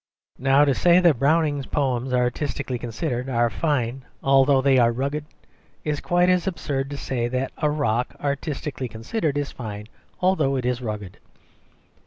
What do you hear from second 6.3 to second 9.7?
absurd as to say that a rock, artistically considered, is